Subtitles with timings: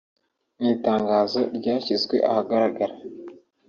[0.57, 2.95] Mu itangazo ryashyizwe ahagaragara